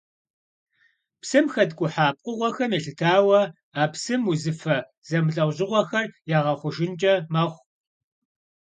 [1.21, 3.41] Psım xetk'uha pkhığuexem yêlhıtaue
[3.81, 4.77] a psım vuzıfe
[5.09, 7.61] zemılh'eujığuexer yağexhujjınç'e mexhu.